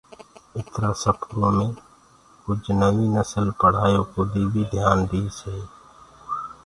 اِترا 0.57 0.89
سڦرو 1.01 1.49
مي 1.57 1.67
ڪُج 2.43 2.61
نوينٚ 2.81 3.13
نسل 3.15 3.45
پڙهآيو 3.59 4.01
ڪودي 4.13 4.43
بي 4.51 4.61
ڌِيآن 4.71 4.97
ديٚس 5.09 5.37
هي۔ 5.47 5.59